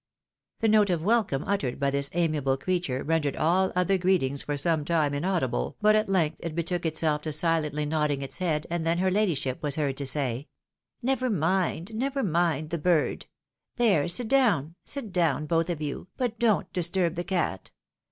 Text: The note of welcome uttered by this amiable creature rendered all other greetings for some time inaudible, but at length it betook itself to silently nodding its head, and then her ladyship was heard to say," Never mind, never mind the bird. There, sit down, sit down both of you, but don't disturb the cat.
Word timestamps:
The 0.61 0.67
note 0.67 0.89
of 0.89 1.03
welcome 1.03 1.43
uttered 1.45 1.79
by 1.79 1.91
this 1.91 2.09
amiable 2.13 2.57
creature 2.57 3.03
rendered 3.03 3.35
all 3.35 3.71
other 3.75 3.99
greetings 3.99 4.41
for 4.41 4.57
some 4.57 4.83
time 4.83 5.13
inaudible, 5.13 5.77
but 5.79 5.95
at 5.95 6.09
length 6.09 6.37
it 6.39 6.55
betook 6.55 6.87
itself 6.87 7.21
to 7.21 7.31
silently 7.31 7.85
nodding 7.85 8.23
its 8.23 8.39
head, 8.39 8.65
and 8.71 8.83
then 8.83 8.97
her 8.97 9.11
ladyship 9.11 9.61
was 9.61 9.75
heard 9.75 9.97
to 9.97 10.07
say," 10.07 10.47
Never 11.03 11.29
mind, 11.29 11.93
never 11.93 12.23
mind 12.23 12.71
the 12.71 12.79
bird. 12.79 13.27
There, 13.75 14.07
sit 14.07 14.27
down, 14.27 14.73
sit 14.85 15.11
down 15.13 15.45
both 15.45 15.69
of 15.69 15.83
you, 15.83 16.07
but 16.17 16.39
don't 16.39 16.73
disturb 16.73 17.13
the 17.13 17.23
cat. 17.23 17.69